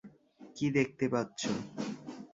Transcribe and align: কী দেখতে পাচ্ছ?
কী 0.55 0.67
দেখতে 0.77 1.05
পাচ্ছ? 1.07 1.41